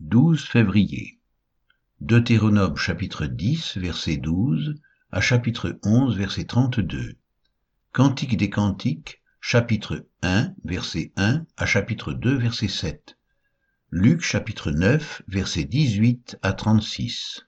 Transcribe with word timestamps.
12 0.00 0.44
février. 0.44 1.18
Deutéronome 2.02 2.76
chapitre 2.76 3.24
10 3.24 3.78
verset 3.78 4.18
12 4.18 4.74
à 5.10 5.22
chapitre 5.22 5.80
11 5.84 6.18
verset 6.18 6.44
32. 6.44 7.16
Cantique 7.92 8.36
des 8.36 8.50
cantiques 8.50 9.22
chapitre 9.40 10.06
1 10.20 10.52
verset 10.64 11.12
1 11.16 11.46
à 11.56 11.64
chapitre 11.64 12.12
2 12.12 12.36
verset 12.36 12.68
7. 12.68 13.16
Luc 13.90 14.20
chapitre 14.20 14.70
9 14.70 15.22
verset 15.28 15.64
18 15.64 16.40
à 16.42 16.52
36. 16.52 17.46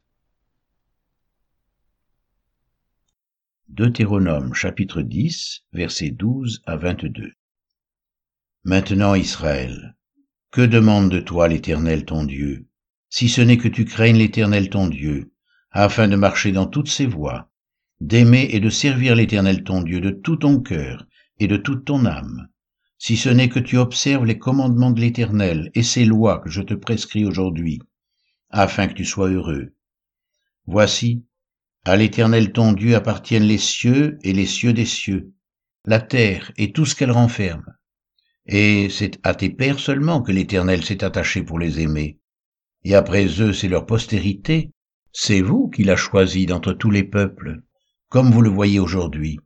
Deutéronome 3.69 4.55
chapitre 4.55 5.03
10 5.03 5.65
verset 5.75 6.13
12 6.13 6.63
à 6.65 6.77
22. 6.77 7.33
Maintenant 8.65 9.15
Israël, 9.15 9.98
que 10.51 10.63
demande 10.63 11.11
de 11.11 11.21
toi 11.21 11.47
l'Éternel 11.47 12.07
ton 12.07 12.25
Dieu, 12.25 12.67
si 13.11 13.29
ce 13.29 13.41
n'est 13.43 13.59
que 13.59 13.69
tu 13.69 13.85
craignes 13.85 14.17
l'Éternel 14.17 14.71
ton 14.71 14.87
Dieu, 14.87 15.33
afin 15.71 16.09
de 16.09 16.17
marcher 16.17 16.53
dans 16.53 16.67
toutes 16.67 16.89
ses 16.89 17.07
voies, 17.07 17.51
d'aimer 18.01 18.49
et 18.53 18.61
de 18.61 18.71
servir 18.71 19.15
l'Éternel 19.15 19.63
ton 19.63 19.83
Dieu 19.83 20.01
de 20.01 20.11
tout 20.11 20.37
ton 20.37 20.61
cœur 20.61 21.07
et 21.39 21.49
de 21.49 21.59
toute 21.59 21.85
ton 21.85 22.07
âme, 22.07 22.49
si 22.97 23.17
ce 23.17 23.29
n'est 23.29 23.51
que 23.51 23.61
tu 23.61 23.77
observes 23.77 24.25
les 24.25 24.39
commandements 24.39 24.91
de 24.91 25.01
l'Éternel 25.01 25.71
et 25.75 25.83
ses 25.83 26.07
lois 26.07 26.39
que 26.41 26.49
je 26.49 26.63
te 26.63 26.75
prescris 26.75 27.27
aujourd'hui, 27.27 27.81
afin 28.49 28.89
que 28.89 28.95
tu 28.95 29.05
sois 29.05 29.29
heureux. 29.29 29.75
Voici, 30.67 31.25
à 31.85 31.97
l'Éternel 31.97 32.53
ton 32.53 32.73
Dieu 32.73 32.97
appartiennent 32.97 33.45
les 33.45 33.59
cieux 33.59 34.19
et 34.23 34.33
les 34.33 34.47
cieux 34.47 34.73
des 34.73 34.87
cieux, 34.87 35.33
la 35.85 36.01
terre 36.01 36.53
et 36.57 36.73
tout 36.73 36.87
ce 36.87 36.95
qu'elle 36.95 37.13
renferme 37.13 37.75
et 38.49 38.89
c'est 38.89 39.21
à 39.25 39.35
tes 39.35 39.51
pères 39.51 39.79
seulement 39.79 40.23
que 40.23 40.33
l'Éternel 40.33 40.83
s'est 40.83 41.05
attaché 41.05 41.43
pour 41.43 41.59
les 41.59 41.81
aimer. 41.81 42.19
Et 42.83 42.95
après 42.95 43.27
eux, 43.41 43.53
c'est 43.53 43.69
leur 43.69 43.85
postérité. 43.85 44.71
C'est 45.13 45.43
vous 45.43 45.69
qui 45.69 45.85
l'a 45.85 45.97
choisi 45.97 46.47
d'entre 46.47 46.73
tous 46.73 46.91
les 46.91 47.05
peuples, 47.05 47.61
comme 48.09 48.31
vous 48.31 48.41
le 48.41 48.49
voyez 48.49 48.81
aujourd'hui. 48.81 49.39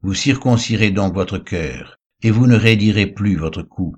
Vous 0.00 0.14
circoncirez 0.14 0.90
donc 0.90 1.14
votre 1.14 1.38
cœur, 1.38 2.00
et 2.22 2.32
vous 2.32 2.48
ne 2.48 2.56
raidirez 2.56 3.06
plus 3.06 3.36
votre 3.36 3.62
cou. 3.62 3.94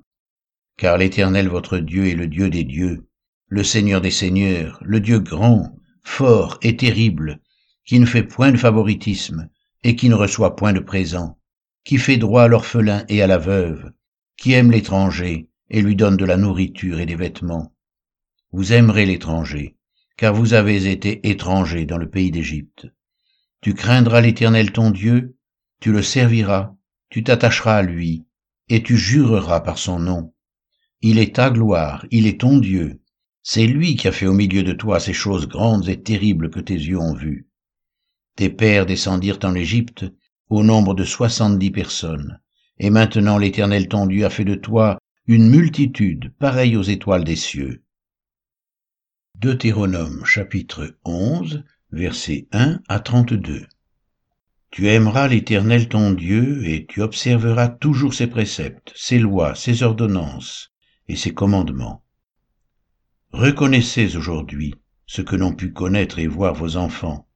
Car 0.77 0.99
l'Éternel 0.99 1.47
votre 1.47 1.79
Dieu 1.79 2.07
est 2.07 2.15
le 2.15 2.27
Dieu 2.27 2.51
des 2.51 2.63
dieux, 2.63 3.07
le 3.47 3.63
Seigneur 3.63 4.01
des 4.01 4.11
seigneurs, 4.11 4.79
le 4.83 4.99
Dieu 4.99 5.19
grand, 5.19 5.75
fort 6.03 6.59
et 6.61 6.75
terrible, 6.75 7.39
qui 7.85 7.99
ne 7.99 8.05
fait 8.05 8.23
point 8.23 8.51
de 8.51 8.57
favoritisme, 8.57 9.49
et 9.83 9.95
qui 9.95 10.09
ne 10.09 10.15
reçoit 10.15 10.55
point 10.55 10.73
de 10.73 10.79
présent, 10.79 11.39
qui 11.83 11.97
fait 11.97 12.17
droit 12.17 12.43
à 12.43 12.47
l'orphelin 12.47 13.05
et 13.09 13.21
à 13.21 13.27
la 13.27 13.37
veuve, 13.37 13.91
qui 14.37 14.53
aime 14.53 14.71
l'étranger 14.71 15.49
et 15.69 15.81
lui 15.81 15.95
donne 15.95 16.17
de 16.17 16.25
la 16.25 16.37
nourriture 16.37 16.99
et 16.99 17.05
des 17.05 17.15
vêtements. 17.15 17.73
Vous 18.51 18.73
aimerez 18.73 19.05
l'étranger, 19.05 19.77
car 20.17 20.33
vous 20.33 20.53
avez 20.53 20.89
été 20.89 21.27
étranger 21.29 21.85
dans 21.85 21.97
le 21.97 22.09
pays 22.09 22.31
d'Égypte. 22.31 22.87
Tu 23.61 23.73
craindras 23.73 24.21
l'Éternel 24.21 24.71
ton 24.71 24.91
Dieu, 24.91 25.37
tu 25.81 25.91
le 25.91 26.01
serviras, 26.01 26.75
tu 27.09 27.23
t'attacheras 27.23 27.77
à 27.77 27.81
lui, 27.81 28.25
et 28.69 28.83
tu 28.83 28.97
jureras 28.97 29.61
par 29.61 29.77
son 29.77 29.99
nom. 29.99 30.33
Il 31.01 31.19
est 31.19 31.35
ta 31.35 31.49
gloire, 31.49 32.05
il 32.11 32.27
est 32.27 32.41
ton 32.41 32.57
Dieu. 32.57 33.01
C'est 33.43 33.67
lui 33.67 33.95
qui 33.95 34.07
a 34.07 34.11
fait 34.11 34.25
au 34.25 34.33
milieu 34.33 34.63
de 34.63 34.73
toi 34.73 34.99
ces 34.99 35.13
choses 35.13 35.47
grandes 35.47 35.87
et 35.87 36.01
terribles 36.01 36.49
que 36.49 36.59
tes 36.59 36.73
yeux 36.73 36.97
ont 36.97 37.13
vues. 37.13 37.47
Tes 38.35 38.49
pères 38.49 38.85
descendirent 38.85 39.39
en 39.43 39.53
Égypte 39.53 40.05
au 40.49 40.63
nombre 40.63 40.93
de 40.93 41.03
soixante-dix 41.03 41.71
personnes. 41.71 42.39
Et 42.77 42.89
maintenant 42.89 43.37
l'Éternel 43.37 43.87
ton 43.87 44.05
Dieu 44.05 44.25
a 44.25 44.29
fait 44.29 44.45
de 44.45 44.55
toi 44.55 44.99
une 45.27 45.49
multitude 45.49 46.33
pareille 46.37 46.75
aux 46.75 46.83
étoiles 46.83 47.23
des 47.23 47.35
cieux. 47.35 47.83
Deutéronome 49.39 50.23
chapitre 50.25 50.97
11 51.05 51.63
versets 51.91 52.47
1 52.51 52.81
à 52.87 52.99
32 52.99 53.65
Tu 54.71 54.87
aimeras 54.87 55.27
l'Éternel 55.27 55.87
ton 55.87 56.11
Dieu 56.11 56.65
et 56.65 56.85
tu 56.85 57.01
observeras 57.01 57.69
toujours 57.69 58.13
ses 58.13 58.27
préceptes, 58.27 58.91
ses 58.95 59.19
lois, 59.19 59.55
ses 59.55 59.83
ordonnances 59.83 60.73
et 61.07 61.15
ses 61.15 61.33
commandements. 61.33 62.03
Reconnaissez 63.31 64.15
aujourd'hui 64.15 64.75
ce 65.05 65.21
que 65.21 65.35
n'ont 65.35 65.53
pu 65.53 65.71
connaître 65.71 66.19
et 66.19 66.27
voir 66.27 66.53
vos 66.53 66.77
enfants, 66.77 67.27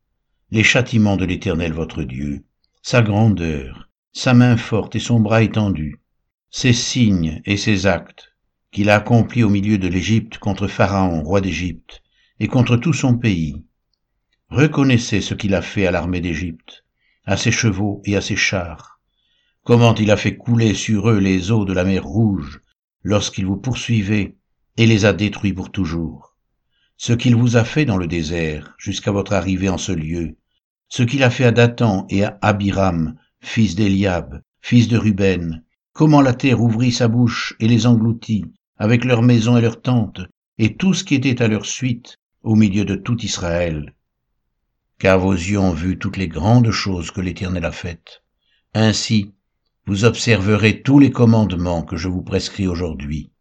les 0.52 0.64
châtiments 0.64 1.18
de 1.18 1.26
l'Éternel 1.26 1.74
votre 1.74 2.04
Dieu, 2.04 2.46
sa 2.82 3.02
grandeur, 3.02 3.89
sa 4.12 4.34
main 4.34 4.58
forte 4.58 4.96
et 4.96 5.00
son 5.00 5.20
bras 5.20 5.44
étendu, 5.44 6.02
ses 6.50 6.74
signes 6.74 7.42
et 7.46 7.58
ses 7.58 7.86
actes 7.86 8.36
qu'il 8.72 8.90
a 8.90 8.96
accomplis 8.96 9.44
au 9.44 9.50
milieu 9.50 9.78
de 9.78 9.88
l'Égypte 9.88 10.38
contre 10.38 10.68
Pharaon, 10.68 11.24
roi 11.24 11.42
d'Égypte, 11.42 12.02
et 12.40 12.48
contre 12.48 12.78
tout 12.78 12.94
son 12.94 13.18
pays. 13.18 13.64
Reconnaissez 14.50 15.22
ce 15.22 15.34
qu'il 15.34 15.56
a 15.56 15.62
fait 15.62 15.88
à 15.88 15.92
l'armée 15.92 16.22
d'Égypte, 16.22 16.86
à 17.26 17.38
ses 17.38 17.52
chevaux 17.52 18.02
et 18.06 18.16
à 18.16 18.22
ses 18.22 18.36
chars, 18.36 19.00
comment 19.64 19.94
il 19.96 20.12
a 20.12 20.18
fait 20.18 20.38
couler 20.38 20.74
sur 20.74 21.10
eux 21.10 21.20
les 21.20 21.52
eaux 21.52 21.66
de 21.66 21.74
la 21.74 21.84
mer 21.84 22.04
Rouge 22.04 22.62
lorsqu'il 23.04 23.46
vous 23.46 23.58
poursuivait 23.58 24.36
et 24.78 24.86
les 24.86 25.06
a 25.06 25.14
détruits 25.14 25.54
pour 25.54 25.72
toujours, 25.72 26.36
ce 26.98 27.14
qu'il 27.14 27.36
vous 27.36 27.58
a 27.58 27.64
fait 27.64 27.86
dans 27.86 27.98
le 27.98 28.08
désert 28.08 28.76
jusqu'à 28.78 29.12
votre 29.12 29.34
arrivée 29.34 29.70
en 29.70 29.78
ce 29.78 29.92
lieu, 29.92 30.38
ce 30.88 31.04
qu'il 31.04 31.24
a 31.24 31.30
fait 31.30 31.46
à 31.46 31.52
Dathan 31.52 32.08
et 32.10 32.24
à 32.24 32.38
Abiram 32.42 33.16
fils 33.42 33.76
d'Eliab, 33.76 34.42
fils 34.62 34.88
de 34.88 34.98
Ruben, 34.98 35.64
comment 35.94 36.22
la 36.22 36.34
terre 36.34 36.62
ouvrit 36.62 36.92
sa 36.92 37.08
bouche 37.08 37.56
et 37.60 37.68
les 37.68 37.88
engloutit, 37.88 38.46
avec 38.78 39.06
leurs 39.06 39.22
maisons 39.22 39.58
et 39.58 39.62
leurs 39.62 39.82
tentes, 39.82 40.22
et 40.58 40.76
tout 40.76 40.94
ce 40.94 41.04
qui 41.04 41.16
était 41.16 41.42
à 41.42 41.48
leur 41.48 41.66
suite, 41.66 42.18
au 42.44 42.56
milieu 42.56 42.86
de 42.86 42.96
tout 42.96 43.20
Israël. 43.24 43.94
Car 44.98 45.20
vos 45.20 45.34
yeux 45.34 45.60
ont 45.60 45.74
vu 45.74 45.98
toutes 45.98 46.18
les 46.18 46.28
grandes 46.28 46.72
choses 46.72 47.12
que 47.12 47.22
l'Éternel 47.22 47.66
a 47.66 47.72
faites. 47.72 48.24
Ainsi, 48.74 49.34
vous 49.86 50.06
observerez 50.06 50.82
tous 50.82 51.00
les 51.00 51.12
commandements 51.12 51.84
que 51.84 51.98
je 51.98 52.08
vous 52.08 52.22
prescris 52.22 52.68
aujourd'hui, 52.68 53.32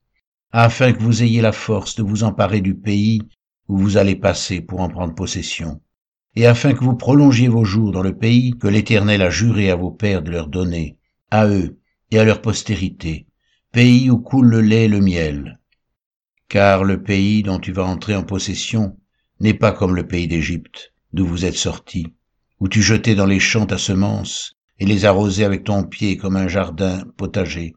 afin 0.50 0.92
que 0.92 1.02
vous 1.02 1.22
ayez 1.22 1.42
la 1.42 1.52
force 1.52 1.96
de 1.96 2.02
vous 2.02 2.24
emparer 2.24 2.60
du 2.60 2.74
pays 2.74 3.20
où 3.68 3.76
vous 3.76 3.96
allez 3.96 4.16
passer 4.16 4.60
pour 4.60 4.80
en 4.80 4.88
prendre 4.88 5.14
possession 5.14 5.80
et 6.38 6.46
afin 6.46 6.72
que 6.72 6.84
vous 6.84 6.94
prolongiez 6.94 7.48
vos 7.48 7.64
jours 7.64 7.90
dans 7.90 8.00
le 8.00 8.16
pays 8.16 8.52
que 8.52 8.68
l'Éternel 8.68 9.22
a 9.22 9.28
juré 9.28 9.72
à 9.72 9.74
vos 9.74 9.90
pères 9.90 10.22
de 10.22 10.30
leur 10.30 10.46
donner, 10.46 10.96
à 11.32 11.48
eux 11.48 11.80
et 12.12 12.20
à 12.20 12.24
leur 12.24 12.40
postérité, 12.42 13.26
pays 13.72 14.08
où 14.08 14.18
coule 14.18 14.46
le 14.46 14.60
lait 14.60 14.84
et 14.84 14.88
le 14.88 15.00
miel. 15.00 15.58
Car 16.48 16.84
le 16.84 17.02
pays 17.02 17.42
dont 17.42 17.58
tu 17.58 17.72
vas 17.72 17.84
entrer 17.84 18.14
en 18.14 18.22
possession 18.22 18.96
n'est 19.40 19.52
pas 19.52 19.72
comme 19.72 19.96
le 19.96 20.06
pays 20.06 20.28
d'Égypte, 20.28 20.92
d'où 21.12 21.26
vous 21.26 21.44
êtes 21.44 21.56
sortis, 21.56 22.06
où 22.60 22.68
tu 22.68 22.82
jetais 22.82 23.16
dans 23.16 23.26
les 23.26 23.40
champs 23.40 23.66
ta 23.66 23.76
semence 23.76 24.54
et 24.78 24.86
les 24.86 25.06
arrosais 25.06 25.42
avec 25.42 25.64
ton 25.64 25.82
pied 25.82 26.16
comme 26.18 26.36
un 26.36 26.46
jardin 26.46 27.02
potager. 27.16 27.74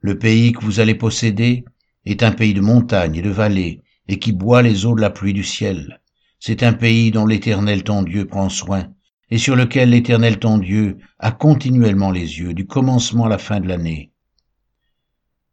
Le 0.00 0.18
pays 0.18 0.52
que 0.52 0.64
vous 0.64 0.80
allez 0.80 0.94
posséder 0.94 1.66
est 2.06 2.22
un 2.22 2.32
pays 2.32 2.54
de 2.54 2.62
montagnes 2.62 3.16
et 3.16 3.22
de 3.22 3.28
vallées, 3.28 3.82
et 4.08 4.18
qui 4.18 4.32
boit 4.32 4.62
les 4.62 4.86
eaux 4.86 4.94
de 4.94 5.02
la 5.02 5.10
pluie 5.10 5.34
du 5.34 5.44
ciel 5.44 6.00
c'est 6.38 6.62
un 6.62 6.72
pays 6.72 7.10
dont 7.10 7.26
l'Éternel 7.26 7.82
ton 7.82 8.02
Dieu 8.02 8.26
prend 8.26 8.48
soin, 8.48 8.92
et 9.30 9.38
sur 9.38 9.56
lequel 9.56 9.90
l'Éternel 9.90 10.38
ton 10.38 10.58
Dieu 10.58 10.98
a 11.18 11.32
continuellement 11.32 12.10
les 12.10 12.38
yeux, 12.38 12.54
du 12.54 12.66
commencement 12.66 13.24
à 13.24 13.28
la 13.28 13.38
fin 13.38 13.60
de 13.60 13.68
l'année. 13.68 14.12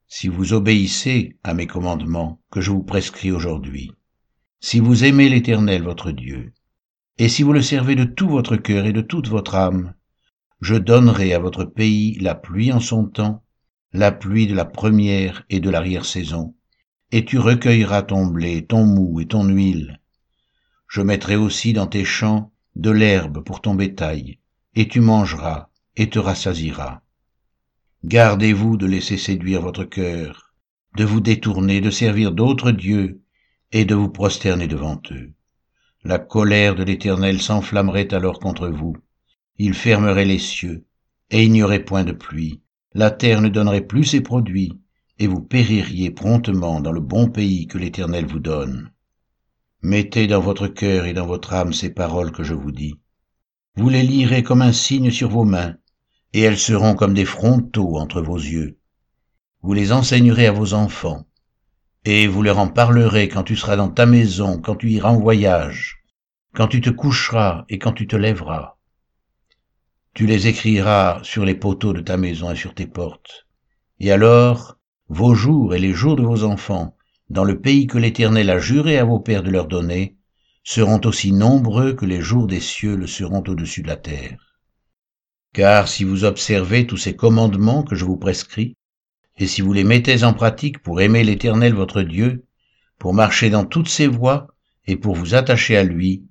Si 0.08 0.28
vous 0.28 0.54
obéissez 0.54 1.38
à 1.44 1.54
mes 1.54 1.66
commandements 1.66 2.40
que 2.52 2.62
je 2.62 2.72
vous 2.72 2.84
prescris 2.84 3.32
aujourd'hui, 3.32 3.92
si 4.60 4.80
vous 4.80 5.04
aimez 5.04 5.28
l'Éternel 5.28 5.82
votre 5.82 6.12
Dieu, 6.12 6.54
et 7.18 7.30
si 7.30 7.44
vous 7.44 7.54
le 7.54 7.62
servez 7.62 7.96
de 7.96 8.04
tout 8.04 8.30
votre 8.30 8.56
cœur 8.56 8.86
et 8.86 8.94
de 8.94 9.02
toute 9.02 9.28
votre 9.28 9.56
âme, 9.56 9.94
je 10.62 10.76
donnerai 10.76 11.34
à 11.34 11.40
votre 11.40 11.66
pays 11.66 12.18
la 12.20 12.36
pluie 12.36 12.72
en 12.72 12.80
son 12.80 13.06
temps, 13.06 13.44
la 13.92 14.12
pluie 14.12 14.48
de 14.48 14.56
la 14.56 14.66
première 14.66 15.46
et 15.50 15.60
de 15.60 15.70
l'arrière-saison, 15.70 16.56
et 17.12 17.26
tu 17.26 17.38
recueilleras 17.38 18.04
ton 18.04 18.28
blé, 18.28 18.66
ton 18.66 18.86
mou 18.86 19.20
et 19.20 19.26
ton 19.26 19.44
huile, 19.46 20.00
je 20.94 21.02
mettrai 21.02 21.36
aussi 21.36 21.74
dans 21.74 21.88
tes 21.88 22.06
champs 22.06 22.52
de 22.76 22.92
l'herbe 22.92 23.44
pour 23.44 23.62
ton 23.62 23.74
bétail, 23.74 24.38
et 24.76 24.88
tu 24.88 25.00
mangeras 25.00 25.70
et 25.96 26.08
te 26.08 26.20
rassasiras. 26.20 27.02
Gardez-vous 28.06 28.78
de 28.78 28.86
laisser 28.86 29.18
séduire 29.18 29.64
votre 29.64 29.86
cœur, 29.86 30.54
de 30.96 31.04
vous 31.04 31.20
détourner, 31.20 31.82
de 31.82 31.90
servir 31.90 32.32
d'autres 32.32 32.70
dieux, 32.70 33.24
et 33.72 33.86
de 33.86 33.96
vous 33.96 34.10
prosterner 34.10 34.68
devant 34.68 35.02
eux. 35.10 35.34
La 36.04 36.20
colère 36.20 36.76
de 36.76 36.84
l'Éternel 36.84 37.42
s'enflammerait 37.42 38.14
alors 38.14 38.40
contre 38.40 38.68
vous, 38.68 38.96
il 39.58 39.74
fermerait 39.74 40.26
les 40.26 40.38
cieux, 40.38 40.86
et 41.32 41.42
il 41.42 41.52
n'y 41.52 41.64
aurait 41.64 41.86
point 41.86 42.04
de 42.04 42.12
pluie, 42.12 42.62
la 42.94 43.10
terre 43.10 43.42
ne 43.42 43.50
donnerait 43.50 43.88
plus 43.88 44.04
ses 44.04 44.22
produits, 44.22 44.80
et 45.18 45.26
vous 45.26 45.42
péririez 45.42 46.12
promptement 46.12 46.82
dans 46.82 46.92
le 46.92 47.02
bon 47.02 47.32
pays 47.32 47.66
que 47.66 47.80
l'Éternel 47.80 48.28
vous 48.28 48.40
donne. 48.40 48.93
Mettez 49.86 50.28
dans 50.28 50.40
votre 50.40 50.70
cœur 50.70 51.08
et 51.08 51.14
dans 51.14 51.26
votre 51.26 51.54
âme 51.54 51.74
ces 51.74 51.90
paroles 51.90 52.32
que 52.32 52.42
je 52.42 52.54
vous 52.54 52.72
dis. 52.72 53.02
Vous 53.76 53.90
les 53.90 54.02
lirez 54.02 54.42
comme 54.42 54.62
un 54.62 54.72
signe 54.72 55.12
sur 55.12 55.28
vos 55.28 55.44
mains, 55.44 55.76
et 56.32 56.40
elles 56.40 56.58
seront 56.58 56.96
comme 56.96 57.14
des 57.14 57.26
frontaux 57.26 57.98
entre 57.98 58.22
vos 58.22 58.38
yeux. 58.38 58.80
Vous 59.62 59.74
les 59.74 59.92
enseignerez 59.92 60.48
à 60.48 60.54
vos 60.54 60.74
enfants, 60.74 61.28
Et 62.06 62.28
vous 62.28 62.42
leur 62.44 62.60
en 62.60 62.70
parlerez 62.70 63.28
quand 63.28 63.44
tu 63.44 63.58
seras 63.58 63.76
dans 63.76 63.90
ta 63.90 64.06
maison, 64.06 64.58
quand 64.58 64.78
tu 64.78 64.90
iras 64.90 65.10
en 65.10 65.20
voyage, 65.20 65.98
quand 66.56 66.70
tu 66.70 66.80
te 66.80 66.90
coucheras 66.90 67.66
et 67.68 67.78
quand 67.78 67.92
tu 67.92 68.08
te 68.08 68.16
lèveras. 68.16 68.78
Tu 70.14 70.28
les 70.28 70.48
écriras 70.48 71.20
sur 71.24 71.44
les 71.44 71.56
poteaux 71.56 71.92
de 71.92 72.00
ta 72.00 72.16
maison 72.16 72.52
et 72.52 72.56
sur 72.56 72.74
tes 72.74 72.88
portes. 72.88 73.48
Et 74.00 74.14
alors, 74.14 74.78
vos 75.10 75.36
jours 75.36 75.76
et 75.76 75.80
les 75.80 75.92
jours 75.92 76.16
de 76.16 76.24
vos 76.24 76.46
enfants, 76.46 76.96
dans 77.30 77.44
le 77.44 77.60
pays 77.60 77.88
que 77.88 77.98
l'Éternel 77.98 78.50
a 78.50 78.60
juré 78.60 78.98
à 78.98 79.06
vos 79.06 79.20
pères 79.20 79.44
de 79.44 79.50
leur 79.50 79.68
donner, 79.68 80.16
seront 80.64 81.02
aussi 81.06 81.32
nombreux 81.32 81.94
que 81.94 82.06
les 82.06 82.22
jours 82.22 82.48
des 82.48 82.60
cieux 82.60 82.96
le 82.96 83.08
seront 83.08 83.44
au-dessus 83.48 83.82
de 83.82 83.88
la 83.88 83.98
terre. 83.98 84.60
Car 85.54 85.88
si 85.88 86.04
vous 86.04 86.24
observez 86.24 86.88
tous 86.88 86.98
ces 86.98 87.16
commandements 87.16 87.84
que 87.84 87.96
je 87.96 88.06
vous 88.06 88.18
prescris, 88.18 88.76
et 89.38 89.48
si 89.48 89.62
vous 89.62 89.74
les 89.74 89.84
mettez 89.84 90.24
en 90.24 90.34
pratique 90.34 90.80
pour 90.80 91.02
aimer 91.02 91.24
l'Éternel 91.24 91.74
votre 91.74 92.02
Dieu, 92.02 92.46
pour 93.00 93.14
marcher 93.14 93.50
dans 93.50 93.66
toutes 93.66 93.90
ses 93.90 94.08
voies 94.08 94.48
et 94.86 94.96
pour 94.96 95.16
vous 95.16 95.36
attacher 95.36 95.76
à 95.76 95.84
lui, 95.84 96.26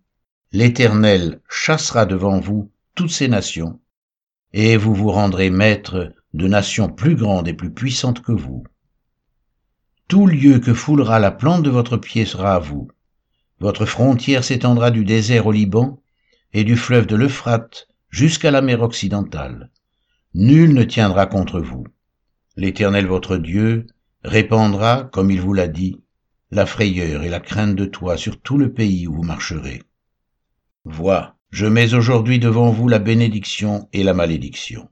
l'Éternel 0.53 1.41
chassera 1.49 2.06
devant 2.06 2.41
vous 2.41 2.71
toutes 2.94 3.11
ces 3.11 3.29
nations, 3.29 3.81
et 4.53 4.77
vous 4.77 4.94
vous 4.94 5.11
rendrez 5.11 5.50
maître 5.50 6.12
de 6.35 6.49
nations 6.49 6.89
plus 6.89 7.17
grandes 7.17 7.49
et 7.49 7.55
plus 7.55 7.73
puissantes 7.73 8.23
que 8.23 8.33
vous. 8.33 8.65
Tout 10.12 10.26
lieu 10.26 10.59
que 10.59 10.75
foulera 10.75 11.19
la 11.19 11.31
plante 11.31 11.62
de 11.62 11.70
votre 11.70 11.97
pied 11.97 12.26
sera 12.26 12.56
à 12.56 12.59
vous. 12.59 12.87
Votre 13.61 13.87
frontière 13.87 14.44
s'étendra 14.44 14.91
du 14.91 15.06
désert 15.06 15.47
au 15.47 15.53
Liban 15.53 16.03
et 16.53 16.64
du 16.64 16.76
fleuve 16.76 17.06
de 17.06 17.17
l'Euphrate 17.17 17.88
jusqu'à 18.11 18.50
la 18.50 18.61
mer 18.61 18.82
occidentale. 18.82 19.70
Nul 20.35 20.75
ne 20.75 20.82
tiendra 20.85 21.25
contre 21.25 21.61
vous. 21.61 21.87
L'Éternel 22.59 23.06
votre 23.06 23.38
Dieu 23.38 23.87
répandra, 24.23 25.05
comme 25.05 25.31
il 25.31 25.41
vous 25.41 25.55
l'a 25.55 25.67
dit, 25.67 26.03
la 26.50 26.67
frayeur 26.67 27.23
et 27.23 27.31
la 27.31 27.41
crainte 27.41 27.75
de 27.75 27.87
toi 27.87 28.19
sur 28.19 28.38
tout 28.38 28.58
le 28.58 28.70
pays 28.70 29.06
où 29.06 29.15
vous 29.15 29.23
marcherez. 29.23 29.82
Vois, 30.85 31.38
je 31.49 31.65
mets 31.65 31.94
aujourd'hui 31.94 32.38
devant 32.38 32.70
vous 32.70 32.87
la 32.87 32.99
bénédiction 32.99 33.88
et 33.94 34.03
la 34.03 34.12
malédiction. 34.12 34.91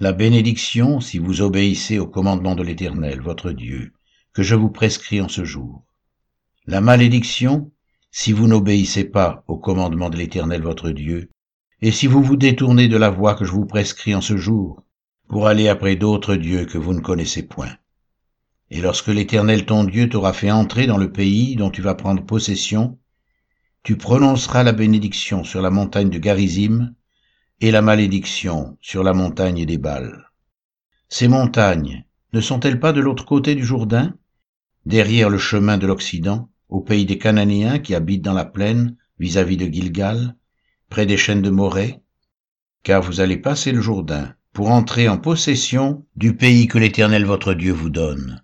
La 0.00 0.12
bénédiction 0.12 1.00
si 1.00 1.18
vous 1.18 1.42
obéissez 1.42 1.98
au 1.98 2.06
commandement 2.06 2.54
de 2.54 2.62
l'Éternel, 2.62 3.20
votre 3.20 3.52
Dieu, 3.52 3.92
que 4.32 4.42
je 4.42 4.54
vous 4.54 4.70
prescris 4.70 5.20
en 5.20 5.28
ce 5.28 5.44
jour. 5.44 5.84
La 6.66 6.80
malédiction 6.80 7.70
si 8.10 8.32
vous 8.32 8.48
n'obéissez 8.48 9.04
pas 9.04 9.44
au 9.48 9.58
commandement 9.58 10.10
de 10.10 10.16
l'Éternel, 10.16 10.62
votre 10.62 10.90
Dieu, 10.90 11.30
et 11.82 11.92
si 11.92 12.06
vous 12.06 12.22
vous 12.22 12.36
détournez 12.36 12.88
de 12.88 12.96
la 12.96 13.10
voie 13.10 13.34
que 13.34 13.44
je 13.44 13.52
vous 13.52 13.66
prescris 13.66 14.14
en 14.14 14.20
ce 14.20 14.36
jour, 14.36 14.82
pour 15.28 15.46
aller 15.46 15.68
après 15.68 15.94
d'autres 15.94 16.34
dieux 16.34 16.64
que 16.64 16.78
vous 16.78 16.94
ne 16.94 17.00
connaissez 17.00 17.42
point. 17.42 17.76
Et 18.70 18.80
lorsque 18.80 19.08
l'Éternel 19.08 19.66
ton 19.66 19.84
Dieu 19.84 20.08
t'aura 20.08 20.32
fait 20.32 20.50
entrer 20.50 20.86
dans 20.86 20.96
le 20.96 21.12
pays 21.12 21.54
dont 21.54 21.70
tu 21.70 21.82
vas 21.82 21.94
prendre 21.94 22.24
possession, 22.24 22.98
tu 23.82 23.96
prononceras 23.96 24.62
la 24.62 24.72
bénédiction 24.72 25.44
sur 25.44 25.62
la 25.62 25.70
montagne 25.70 26.10
de 26.10 26.18
Garizim 26.18 26.94
et 27.60 27.70
la 27.70 27.82
malédiction 27.82 28.76
sur 28.80 29.02
la 29.02 29.12
montagne 29.12 29.64
des 29.64 29.78
Bâles. 29.78 30.30
Ces 31.08 31.28
montagnes 31.28 32.04
ne 32.32 32.40
sont-elles 32.40 32.80
pas 32.80 32.92
de 32.92 33.00
l'autre 33.00 33.24
côté 33.24 33.54
du 33.54 33.64
Jourdain, 33.64 34.14
derrière 34.86 35.30
le 35.30 35.38
chemin 35.38 35.78
de 35.78 35.86
l'Occident, 35.86 36.50
au 36.68 36.80
pays 36.80 37.06
des 37.06 37.18
Cananéens 37.18 37.78
qui 37.78 37.94
habitent 37.94 38.24
dans 38.24 38.34
la 38.34 38.44
plaine 38.44 38.96
vis-à-vis 39.18 39.56
de 39.56 39.66
Gilgal, 39.66 40.36
près 40.90 41.06
des 41.06 41.16
chaînes 41.16 41.42
de 41.42 41.50
Morée? 41.50 42.00
Car 42.82 43.02
vous 43.02 43.20
allez 43.20 43.38
passer 43.38 43.72
le 43.72 43.80
Jourdain 43.80 44.34
pour 44.52 44.70
entrer 44.70 45.08
en 45.08 45.18
possession 45.18 46.04
du 46.16 46.36
pays 46.36 46.66
que 46.66 46.78
l'Éternel 46.78 47.24
votre 47.24 47.54
Dieu 47.54 47.72
vous 47.72 47.90
donne. 47.90 48.42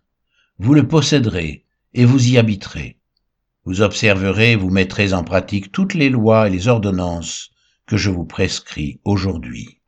Vous 0.58 0.74
le 0.74 0.86
posséderez 0.86 1.64
et 1.92 2.04
vous 2.04 2.28
y 2.28 2.38
habiterez. 2.38 2.98
Vous 3.64 3.80
observerez 3.80 4.52
et 4.52 4.56
vous 4.56 4.70
mettrez 4.70 5.12
en 5.12 5.24
pratique 5.24 5.72
toutes 5.72 5.94
les 5.94 6.10
lois 6.10 6.46
et 6.46 6.50
les 6.50 6.68
ordonnances 6.68 7.50
que 7.86 7.96
je 7.96 8.10
vous 8.10 8.24
prescris 8.24 9.00
aujourd'hui. 9.04 9.80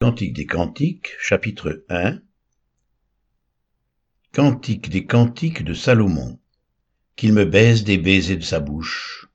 Cantique 0.00 0.34
des 0.34 0.46
Cantiques, 0.46 1.08
chapitre 1.18 1.84
1 1.88 2.20
Cantique 4.32 4.90
des 4.90 5.06
Cantiques 5.06 5.64
de 5.64 5.74
Salomon 5.74 6.38
Qu'il 7.16 7.32
me 7.32 7.44
baise 7.44 7.82
des 7.82 7.98
baisers 7.98 8.36
de 8.36 8.44
sa 8.44 8.60
bouche. 8.60 9.28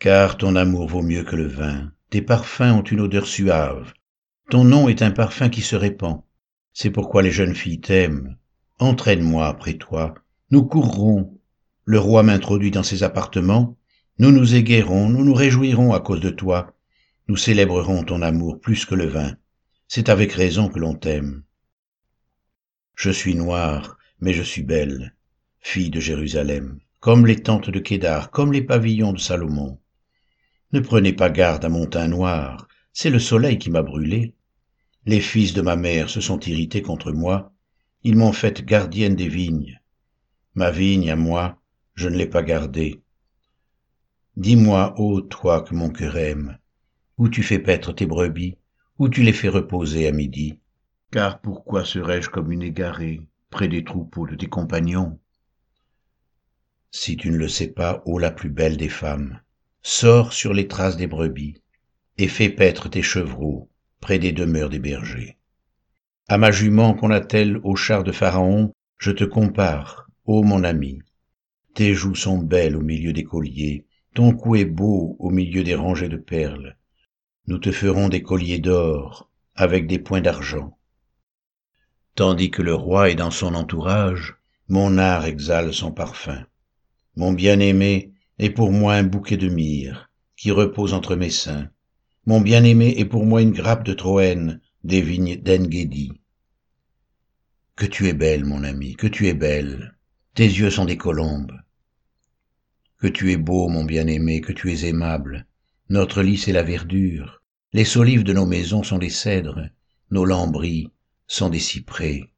Car 0.00 0.36
ton 0.36 0.56
amour 0.56 0.88
vaut 0.88 1.02
mieux 1.02 1.22
que 1.22 1.36
le 1.36 1.46
vin, 1.46 1.92
tes 2.10 2.22
parfums 2.22 2.72
ont 2.72 2.82
une 2.82 2.98
odeur 2.98 3.28
suave. 3.28 3.92
Ton 4.50 4.64
nom 4.64 4.88
est 4.88 5.00
un 5.00 5.12
parfum 5.12 5.48
qui 5.48 5.60
se 5.60 5.76
répand. 5.76 6.22
C'est 6.72 6.90
pourquoi 6.90 7.22
les 7.22 7.30
jeunes 7.30 7.54
filles 7.54 7.80
t'aiment. 7.80 8.36
Entraîne-moi 8.80 9.46
après 9.46 9.74
toi. 9.74 10.14
Nous 10.50 10.64
courrons. 10.64 11.38
Le 11.84 12.00
roi 12.00 12.24
m'introduit 12.24 12.72
dans 12.72 12.82
ses 12.82 13.04
appartements. 13.04 13.76
Nous 14.18 14.32
nous 14.32 14.56
égaierons, 14.56 15.08
nous 15.08 15.24
nous 15.24 15.34
réjouirons 15.34 15.92
à 15.92 16.00
cause 16.00 16.20
de 16.20 16.30
toi. 16.30 16.74
Nous 17.28 17.36
célébrerons 17.36 18.02
ton 18.02 18.22
amour 18.22 18.58
plus 18.58 18.84
que 18.84 18.96
le 18.96 19.06
vin. 19.06 19.36
C'est 19.90 20.10
avec 20.10 20.32
raison 20.32 20.68
que 20.68 20.78
l'on 20.78 20.94
t'aime. 20.94 21.44
Je 22.94 23.08
suis 23.08 23.34
noire, 23.34 23.96
mais 24.20 24.34
je 24.34 24.42
suis 24.42 24.62
belle, 24.62 25.14
fille 25.60 25.88
de 25.88 25.98
Jérusalem, 25.98 26.78
comme 27.00 27.24
les 27.24 27.40
tentes 27.40 27.70
de 27.70 27.78
Kédar, 27.78 28.30
comme 28.30 28.52
les 28.52 28.60
pavillons 28.60 29.14
de 29.14 29.18
Salomon. 29.18 29.78
Ne 30.72 30.80
prenez 30.80 31.14
pas 31.14 31.30
garde 31.30 31.64
à 31.64 31.70
mon 31.70 31.86
teint 31.86 32.06
noir, 32.06 32.68
c'est 32.92 33.08
le 33.08 33.18
soleil 33.18 33.58
qui 33.58 33.70
m'a 33.70 33.80
brûlé. 33.80 34.34
Les 35.06 35.22
fils 35.22 35.54
de 35.54 35.62
ma 35.62 35.74
mère 35.74 36.10
se 36.10 36.20
sont 36.20 36.40
irrités 36.40 36.82
contre 36.82 37.10
moi, 37.10 37.54
ils 38.02 38.16
m'ont 38.16 38.32
faite 38.32 38.66
gardienne 38.66 39.16
des 39.16 39.28
vignes. 39.28 39.80
Ma 40.54 40.70
vigne 40.70 41.10
à 41.10 41.16
moi, 41.16 41.62
je 41.94 42.10
ne 42.10 42.16
l'ai 42.18 42.28
pas 42.28 42.42
gardée. 42.42 43.00
Dis-moi, 44.36 45.00
ô 45.00 45.22
toi 45.22 45.62
que 45.62 45.74
mon 45.74 45.88
cœur 45.88 46.18
aime, 46.18 46.58
où 47.16 47.30
tu 47.30 47.42
fais 47.42 47.58
paître 47.58 47.94
tes 47.94 48.04
brebis, 48.04 48.57
où 48.98 49.08
tu 49.08 49.22
les 49.22 49.32
fais 49.32 49.48
reposer 49.48 50.08
à 50.08 50.12
midi? 50.12 50.58
Car 51.12 51.40
pourquoi 51.40 51.84
serais-je 51.84 52.28
comme 52.28 52.50
une 52.50 52.62
égarée 52.62 53.20
près 53.50 53.68
des 53.68 53.84
troupeaux 53.84 54.26
de 54.26 54.34
tes 54.34 54.48
compagnons? 54.48 55.18
Si 56.90 57.16
tu 57.16 57.30
ne 57.30 57.36
le 57.36 57.48
sais 57.48 57.68
pas, 57.68 58.02
ô 58.06 58.18
la 58.18 58.30
plus 58.30 58.50
belle 58.50 58.76
des 58.76 58.88
femmes, 58.88 59.40
sors 59.82 60.32
sur 60.32 60.52
les 60.52 60.66
traces 60.66 60.96
des 60.96 61.06
brebis, 61.06 61.62
et 62.16 62.28
fais 62.28 62.50
paître 62.50 62.88
tes 62.88 63.02
chevreaux 63.02 63.70
près 64.00 64.18
des 64.18 64.32
demeures 64.32 64.70
des 64.70 64.78
bergers. 64.80 65.38
À 66.26 66.36
ma 66.36 66.50
jument 66.50 66.94
qu'on 66.94 67.10
attelle 67.10 67.58
au 67.62 67.76
char 67.76 68.04
de 68.04 68.12
Pharaon, 68.12 68.72
je 68.98 69.12
te 69.12 69.24
compare, 69.24 70.10
ô 70.24 70.42
mon 70.42 70.64
ami. 70.64 71.00
Tes 71.74 71.94
joues 71.94 72.16
sont 72.16 72.38
belles 72.38 72.76
au 72.76 72.82
milieu 72.82 73.12
des 73.12 73.24
colliers, 73.24 73.86
ton 74.14 74.34
cou 74.34 74.56
est 74.56 74.64
beau 74.64 75.16
au 75.20 75.30
milieu 75.30 75.62
des 75.62 75.76
rangées 75.76 76.08
de 76.08 76.16
perles. 76.16 76.77
Nous 77.48 77.56
te 77.56 77.72
ferons 77.72 78.10
des 78.10 78.22
colliers 78.22 78.58
d'or 78.58 79.30
avec 79.54 79.86
des 79.86 79.98
points 79.98 80.20
d'argent. 80.20 80.76
Tandis 82.14 82.50
que 82.50 82.60
le 82.60 82.74
roi 82.74 83.08
est 83.08 83.14
dans 83.14 83.30
son 83.30 83.54
entourage, 83.54 84.36
mon 84.68 84.98
art 84.98 85.24
exhale 85.24 85.72
son 85.72 85.90
parfum. 85.90 86.44
Mon 87.16 87.32
bien-aimé 87.32 88.12
est 88.38 88.50
pour 88.50 88.70
moi 88.70 88.96
un 88.96 89.02
bouquet 89.02 89.38
de 89.38 89.48
myrrhe 89.48 90.10
qui 90.36 90.50
repose 90.50 90.92
entre 90.92 91.16
mes 91.16 91.30
seins. 91.30 91.70
Mon 92.26 92.42
bien-aimé 92.42 92.92
est 92.98 93.06
pour 93.06 93.24
moi 93.24 93.40
une 93.40 93.52
grappe 93.52 93.86
de 93.86 93.94
Troène 93.94 94.60
des 94.84 95.00
vignes 95.00 95.36
d'Engedi. 95.36 96.12
Que 97.76 97.86
tu 97.86 98.08
es 98.08 98.12
belle, 98.12 98.44
mon 98.44 98.62
ami, 98.62 98.94
que 98.94 99.06
tu 99.06 99.26
es 99.26 99.32
belle. 99.32 99.96
Tes 100.34 100.44
yeux 100.44 100.70
sont 100.70 100.84
des 100.84 100.98
colombes. 100.98 101.58
Que 102.98 103.06
tu 103.06 103.32
es 103.32 103.38
beau, 103.38 103.68
mon 103.68 103.86
bien-aimé, 103.86 104.42
que 104.42 104.52
tu 104.52 104.70
es 104.70 104.86
aimable. 104.86 105.47
Notre 105.90 106.22
lit, 106.22 106.36
c'est 106.36 106.52
la 106.52 106.62
verdure. 106.62 107.42
Les 107.72 107.86
solives 107.86 108.22
de 108.22 108.34
nos 108.34 108.44
maisons 108.44 108.82
sont 108.82 108.98
des 108.98 109.08
cèdres. 109.08 109.70
Nos 110.10 110.26
lambris 110.26 110.90
sont 111.26 111.48
des 111.48 111.58
cyprès. 111.58 112.30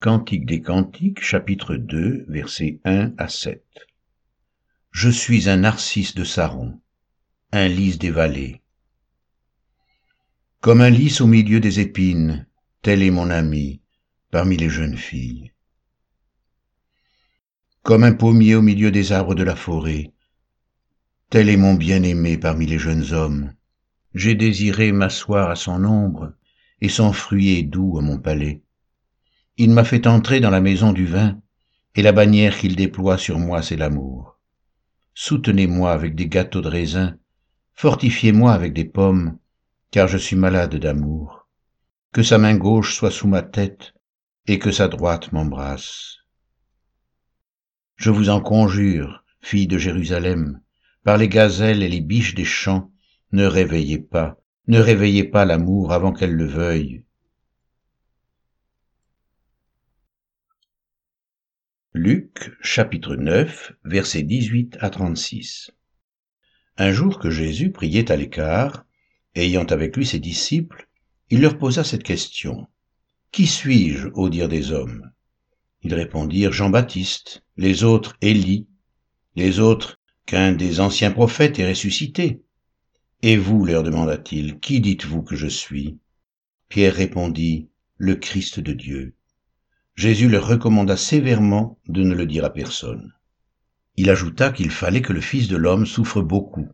Cantique 0.00 0.46
des 0.46 0.62
Cantiques, 0.62 1.22
chapitre 1.22 1.74
2, 1.74 2.26
versets 2.28 2.80
1 2.84 3.14
à 3.18 3.28
7. 3.28 3.64
Je 4.92 5.10
suis 5.10 5.48
un 5.48 5.56
narcisse 5.56 6.14
de 6.14 6.22
Saron, 6.22 6.80
un 7.50 7.66
lys 7.66 7.98
des 7.98 8.10
vallées. 8.10 8.62
Comme 10.60 10.80
un 10.80 10.90
lys 10.90 11.20
au 11.20 11.26
milieu 11.26 11.58
des 11.58 11.80
épines, 11.80 12.46
tel 12.82 13.02
est 13.02 13.10
mon 13.10 13.30
ami 13.30 13.80
parmi 14.30 14.56
les 14.56 14.68
jeunes 14.68 14.96
filles. 14.96 15.52
Comme 17.82 18.04
un 18.04 18.12
pommier 18.12 18.54
au 18.54 18.62
milieu 18.62 18.90
des 18.90 19.12
arbres 19.12 19.34
de 19.34 19.44
la 19.44 19.56
forêt, 19.56 20.12
tel 21.30 21.48
est 21.48 21.56
mon 21.56 21.74
bien-aimé 21.74 22.38
parmi 22.38 22.66
les 22.66 22.78
jeunes 22.78 23.12
hommes. 23.12 23.52
J'ai 24.14 24.34
désiré 24.34 24.92
m'asseoir 24.92 25.50
à 25.50 25.56
son 25.56 25.84
ombre, 25.84 26.32
et 26.80 26.88
son 26.88 27.12
fruit 27.12 27.58
est 27.58 27.62
doux 27.62 27.98
à 27.98 28.02
mon 28.02 28.18
palais. 28.18 28.62
Il 29.56 29.70
m'a 29.70 29.84
fait 29.84 30.06
entrer 30.06 30.40
dans 30.40 30.50
la 30.50 30.60
maison 30.60 30.92
du 30.92 31.06
vin, 31.06 31.40
et 31.94 32.02
la 32.02 32.12
bannière 32.12 32.58
qu'il 32.58 32.76
déploie 32.76 33.18
sur 33.18 33.38
moi, 33.38 33.62
c'est 33.62 33.76
l'amour 33.76 34.36
soutenez-moi 35.16 35.92
avec 35.92 36.14
des 36.14 36.28
gâteaux 36.28 36.60
de 36.60 36.68
raisin, 36.68 37.18
fortifiez-moi 37.72 38.52
avec 38.52 38.74
des 38.74 38.84
pommes, 38.84 39.38
car 39.90 40.06
je 40.06 40.18
suis 40.18 40.36
malade 40.36 40.76
d'amour. 40.76 41.48
que 42.12 42.22
sa 42.22 42.38
main 42.38 42.56
gauche 42.56 42.94
soit 42.94 43.10
sous 43.10 43.26
ma 43.28 43.42
tête, 43.42 43.92
et 44.46 44.58
que 44.58 44.70
sa 44.70 44.88
droite 44.88 45.32
m'embrasse. 45.32 46.18
Je 47.96 48.10
vous 48.10 48.30
en 48.30 48.40
conjure, 48.40 49.24
filles 49.40 49.66
de 49.66 49.76
Jérusalem, 49.76 50.60
par 51.06 51.18
les 51.18 51.28
gazelles 51.28 51.84
et 51.84 51.88
les 51.88 52.00
biches 52.00 52.34
des 52.34 52.44
champs, 52.44 52.90
ne 53.30 53.46
réveillez 53.46 54.00
pas, 54.00 54.42
ne 54.66 54.80
réveillez 54.80 55.22
pas 55.22 55.44
l'amour 55.44 55.92
avant 55.92 56.12
qu'elle 56.12 56.32
le 56.32 56.46
veuille. 56.46 57.04
Luc 61.94 62.50
chapitre 62.60 63.14
9 63.14 63.74
versets 63.84 64.24
18 64.24 64.78
à 64.80 64.90
36 64.90 65.70
Un 66.76 66.90
jour 66.90 67.20
que 67.20 67.30
Jésus 67.30 67.70
priait 67.70 68.10
à 68.10 68.16
l'écart, 68.16 68.84
ayant 69.36 69.66
avec 69.66 69.96
lui 69.96 70.04
ses 70.04 70.18
disciples, 70.18 70.88
il 71.30 71.40
leur 71.40 71.56
posa 71.56 71.84
cette 71.84 72.02
question. 72.02 72.66
Qui 73.30 73.46
suis-je 73.46 74.08
au 74.08 74.28
dire 74.28 74.48
des 74.48 74.72
hommes? 74.72 75.12
Ils 75.82 75.94
répondirent 75.94 76.52
Jean-Baptiste, 76.52 77.44
les 77.56 77.84
autres 77.84 78.16
Élie, 78.22 78.66
les 79.36 79.60
autres 79.60 80.00
qu'un 80.26 80.52
des 80.52 80.80
anciens 80.80 81.12
prophètes 81.12 81.58
est 81.58 81.68
ressuscité. 81.68 82.42
Et 83.22 83.36
vous, 83.36 83.64
leur 83.64 83.82
demanda-t-il, 83.82 84.58
qui 84.58 84.80
dites-vous 84.80 85.22
que 85.22 85.36
je 85.36 85.46
suis? 85.46 85.98
Pierre 86.68 86.94
répondit, 86.94 87.70
Le 87.96 88.16
Christ 88.16 88.60
de 88.60 88.72
Dieu. 88.72 89.14
Jésus 89.94 90.28
leur 90.28 90.46
recommanda 90.46 90.96
sévèrement 90.96 91.78
de 91.88 92.02
ne 92.02 92.14
le 92.14 92.26
dire 92.26 92.44
à 92.44 92.52
personne. 92.52 93.14
Il 93.96 94.10
ajouta 94.10 94.50
qu'il 94.50 94.70
fallait 94.70 95.00
que 95.00 95.14
le 95.14 95.22
Fils 95.22 95.48
de 95.48 95.56
l'homme 95.56 95.86
souffre 95.86 96.20
beaucoup, 96.20 96.68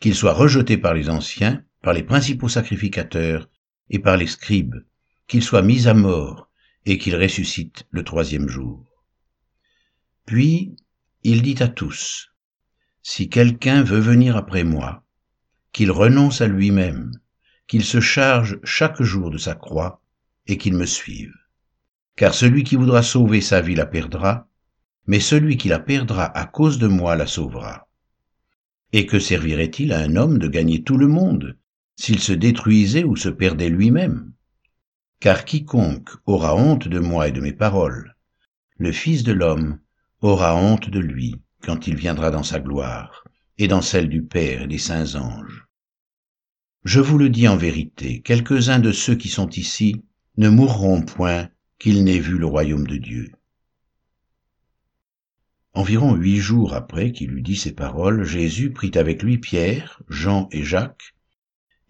qu'il 0.00 0.14
soit 0.14 0.32
rejeté 0.32 0.76
par 0.76 0.94
les 0.94 1.08
anciens, 1.08 1.62
par 1.82 1.92
les 1.92 2.02
principaux 2.02 2.48
sacrificateurs 2.48 3.48
et 3.90 4.00
par 4.00 4.16
les 4.16 4.26
scribes, 4.26 4.84
qu'il 5.28 5.42
soit 5.42 5.62
mis 5.62 5.86
à 5.86 5.94
mort 5.94 6.50
et 6.86 6.98
qu'il 6.98 7.14
ressuscite 7.14 7.86
le 7.90 8.02
troisième 8.02 8.48
jour. 8.48 8.84
Puis 10.26 10.74
il 11.22 11.42
dit 11.42 11.62
à 11.62 11.68
tous, 11.68 12.33
Si 13.06 13.28
quelqu'un 13.28 13.82
veut 13.82 14.00
venir 14.00 14.34
après 14.34 14.64
moi, 14.64 15.04
qu'il 15.72 15.90
renonce 15.90 16.40
à 16.40 16.46
lui-même, 16.46 17.12
qu'il 17.66 17.84
se 17.84 18.00
charge 18.00 18.58
chaque 18.64 19.02
jour 19.02 19.30
de 19.30 19.36
sa 19.36 19.54
croix 19.54 20.00
et 20.46 20.56
qu'il 20.56 20.72
me 20.72 20.86
suive. 20.86 21.34
Car 22.16 22.32
celui 22.32 22.64
qui 22.64 22.76
voudra 22.76 23.02
sauver 23.02 23.42
sa 23.42 23.60
vie 23.60 23.74
la 23.74 23.84
perdra, 23.84 24.48
mais 25.06 25.20
celui 25.20 25.58
qui 25.58 25.68
la 25.68 25.80
perdra 25.80 26.24
à 26.24 26.46
cause 26.46 26.78
de 26.78 26.86
moi 26.86 27.14
la 27.14 27.26
sauvera. 27.26 27.88
Et 28.94 29.04
que 29.04 29.18
servirait-il 29.18 29.92
à 29.92 29.98
un 29.98 30.16
homme 30.16 30.38
de 30.38 30.48
gagner 30.48 30.82
tout 30.82 30.96
le 30.96 31.06
monde 31.06 31.58
s'il 31.96 32.20
se 32.20 32.32
détruisait 32.32 33.04
ou 33.04 33.16
se 33.16 33.28
perdait 33.28 33.68
lui-même? 33.68 34.32
Car 35.20 35.44
quiconque 35.44 36.08
aura 36.24 36.56
honte 36.56 36.88
de 36.88 37.00
moi 37.00 37.28
et 37.28 37.32
de 37.32 37.42
mes 37.42 37.52
paroles, 37.52 38.16
le 38.78 38.92
Fils 38.92 39.24
de 39.24 39.34
l'homme 39.34 39.78
aura 40.22 40.56
honte 40.56 40.88
de 40.88 41.00
lui 41.00 41.43
quand 41.64 41.86
il 41.86 41.96
viendra 41.96 42.30
dans 42.30 42.42
sa 42.42 42.60
gloire 42.60 43.24
et 43.58 43.68
dans 43.68 43.82
celle 43.82 44.08
du 44.08 44.22
Père 44.22 44.62
et 44.62 44.66
des 44.66 44.78
saints 44.78 45.14
anges. 45.14 45.66
Je 46.84 47.00
vous 47.00 47.16
le 47.16 47.30
dis 47.30 47.48
en 47.48 47.56
vérité, 47.56 48.20
quelques-uns 48.20 48.78
de 48.78 48.92
ceux 48.92 49.14
qui 49.14 49.28
sont 49.28 49.48
ici 49.50 50.04
ne 50.36 50.48
mourront 50.48 51.02
point 51.02 51.48
qu'il 51.78 52.04
n'ait 52.04 52.18
vu 52.18 52.36
le 52.38 52.46
royaume 52.46 52.86
de 52.86 52.96
Dieu. 52.96 53.32
Environ 55.72 56.14
huit 56.14 56.38
jours 56.38 56.74
après 56.74 57.12
qu'il 57.12 57.32
eut 57.32 57.42
dit 57.42 57.56
ces 57.56 57.74
paroles, 57.74 58.24
Jésus 58.24 58.70
prit 58.72 58.92
avec 58.94 59.22
lui 59.22 59.38
Pierre, 59.38 60.02
Jean 60.08 60.48
et 60.52 60.62
Jacques, 60.62 61.14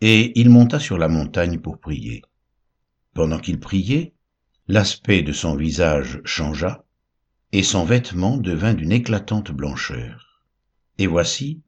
et 0.01 0.39
il 0.41 0.49
monta 0.49 0.79
sur 0.79 0.97
la 0.97 1.09
montagne 1.09 1.59
pour 1.59 1.79
prier. 1.79 2.23
Pendant 3.13 3.39
qu'il 3.39 3.61
priait, 3.61 4.15
l'aspect 4.69 5.23
de 5.23 5.33
son 5.33 5.55
visage 5.55 6.21
changea, 6.25 6.85
et 7.55 7.63
son 7.63 7.85
vêtement 7.85 8.37
devint 8.37 8.75
d'une 8.75 8.91
éclatante 8.91 9.53
blancheur. 9.53 10.43
Et 10.99 11.07
voici, 11.07 11.63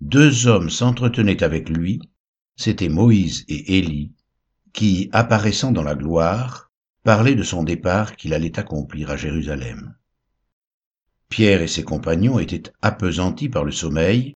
deux 0.00 0.46
hommes 0.46 0.70
s'entretenaient 0.70 1.42
avec 1.42 1.68
lui, 1.68 2.00
c'étaient 2.56 2.88
Moïse 2.88 3.44
et 3.46 3.76
Élie, 3.76 4.12
qui, 4.72 5.10
apparaissant 5.12 5.72
dans 5.72 5.82
la 5.82 5.94
gloire, 5.94 6.70
parlait 7.04 7.34
de 7.34 7.42
son 7.42 7.64
départ 7.64 8.16
qu'il 8.16 8.32
allait 8.32 8.58
accomplir 8.58 9.10
à 9.10 9.18
Jérusalem. 9.18 9.94
Pierre 11.28 11.60
et 11.60 11.68
ses 11.68 11.84
compagnons 11.84 12.38
étaient 12.38 12.72
appesantis 12.80 13.50
par 13.50 13.64
le 13.64 13.72
sommeil, 13.72 14.32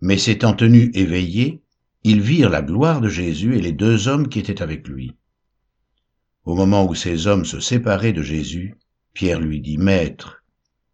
mais 0.00 0.16
s'étant 0.16 0.54
tenus 0.54 0.92
éveillés, 0.94 1.60
ils 2.04 2.20
virent 2.20 2.50
la 2.50 2.62
gloire 2.62 3.00
de 3.00 3.08
Jésus 3.08 3.56
et 3.56 3.60
les 3.60 3.72
deux 3.72 4.06
hommes 4.06 4.28
qui 4.28 4.38
étaient 4.38 4.62
avec 4.62 4.86
lui. 4.86 5.16
Au 6.44 6.54
moment 6.54 6.86
où 6.86 6.94
ces 6.94 7.26
hommes 7.26 7.44
se 7.44 7.58
séparaient 7.58 8.12
de 8.12 8.22
Jésus, 8.22 8.76
Pierre 9.16 9.40
lui 9.40 9.62
dit, 9.62 9.78
Maître, 9.78 10.44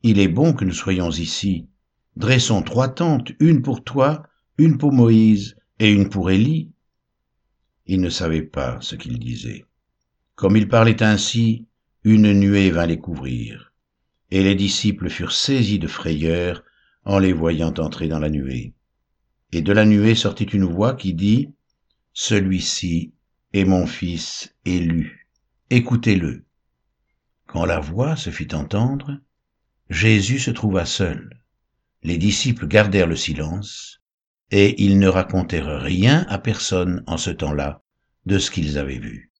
il 0.05 0.21
est 0.21 0.29
bon 0.29 0.53
que 0.53 0.65
nous 0.65 0.73
soyons 0.73 1.11
ici. 1.11 1.67
Dressons 2.15 2.63
trois 2.63 2.87
tentes, 2.87 3.33
une 3.41 3.63
pour 3.63 3.83
toi, 3.83 4.23
une 4.59 4.79
pour 4.79 4.93
Moïse 4.93 5.57
et 5.81 5.91
une 5.91 6.09
pour 6.09 6.31
Élie. 6.31 6.71
Il 7.87 8.01
ne 8.01 8.11
savait 8.11 8.45
pas 8.45 8.81
ce 8.81 8.95
qu'il 8.95 9.19
disait. 9.19 9.65
Comme 10.37 10.57
il 10.57 10.69
parlait 10.69 11.03
ainsi, 11.03 11.67
une 12.05 12.33
nuée 12.33 12.71
vint 12.71 12.87
les 12.87 13.01
couvrir, 13.01 13.73
et 14.31 14.45
les 14.45 14.55
disciples 14.55 15.11
furent 15.11 15.33
saisis 15.33 15.81
de 15.81 15.89
frayeur 15.89 16.63
en 17.05 17.19
les 17.19 17.33
voyant 17.33 17.75
entrer 17.79 18.07
dans 18.07 18.21
la 18.21 18.31
nuée. 18.31 18.73
Et 19.51 19.63
de 19.63 19.73
la 19.73 19.85
nuée 19.85 20.15
sortit 20.15 20.45
une 20.45 20.63
voix 20.63 20.95
qui 20.95 21.13
dit, 21.13 21.51
Celui-ci 22.13 23.15
est 23.53 23.65
mon 23.65 23.85
Fils 23.85 24.55
élu, 24.65 25.27
écoutez-le. 25.71 26.45
Quand 27.53 27.67
la 27.67 27.81
voix 27.81 28.17
se 28.17 28.31
fit 28.31 28.49
entendre, 28.55 29.21
Jésus 29.91 30.39
se 30.39 30.51
trouva 30.51 30.87
seul. 30.87 31.39
Les 32.03 32.17
disciples 32.17 32.67
gardèrent 32.67 33.07
le 33.07 33.15
silence, 33.15 34.01
et 34.51 34.83
ils 34.83 34.99
ne 34.99 35.07
racontèrent 35.07 35.83
rien 35.83 36.25
à 36.31 36.39
personne 36.39 37.05
en 37.07 37.19
ce 37.19 37.29
temps-là 37.29 37.83
de 38.25 38.39
ce 38.39 38.51
qu'ils 38.51 38.79
avaient 38.79 38.99
vu. 38.99 39.32